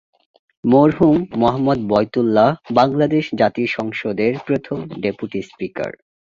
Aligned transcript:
মরহুম 0.63 1.17
মো:বয়তুল্লাহ, 1.35 2.49
বাংলাদেশ 2.73 3.25
জাতীয় 3.33 3.67
সংসদের 3.77 4.31
প্রথম 4.47 4.77
ডেপুটি 5.01 5.39
স্পীকার 5.43 5.91